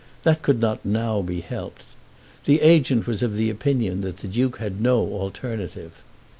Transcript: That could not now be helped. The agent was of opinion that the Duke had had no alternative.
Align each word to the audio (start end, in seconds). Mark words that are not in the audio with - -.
That 0.23 0.41
could 0.41 0.59
not 0.59 0.83
now 0.83 1.21
be 1.21 1.41
helped. 1.41 1.83
The 2.45 2.61
agent 2.61 3.05
was 3.05 3.21
of 3.21 3.39
opinion 3.39 4.01
that 4.01 4.17
the 4.17 4.27
Duke 4.27 4.57
had 4.57 4.71
had 4.71 4.81
no 4.81 4.97
alternative. 5.05 5.93